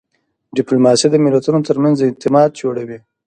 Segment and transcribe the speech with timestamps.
[0.57, 2.99] ډیپلوماسي د ملتونو ترمنځ اعتماد جوړوي.